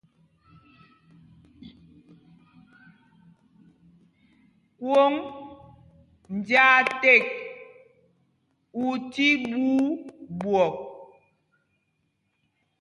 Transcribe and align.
Kwòŋ 4.79 5.13
njāā 6.37 6.77
ték 7.01 7.23
ú 8.83 8.85
tí 9.11 9.27
ɓuu 9.49 9.83
ɓwɔk. 10.39 10.75